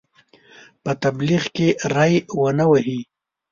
[0.83, 2.99] په تبلیغ کې ری ونه وهي.